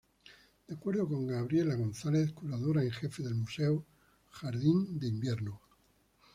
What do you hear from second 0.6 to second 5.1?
De acuerdo con Gabriela González, curadora en jefe del museo, Jardín de